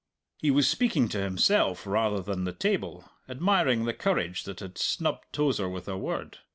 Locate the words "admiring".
3.29-3.85